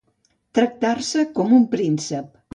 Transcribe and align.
Tractar-se 0.59 1.27
com 1.37 1.55
un 1.61 1.69
príncep. 1.77 2.35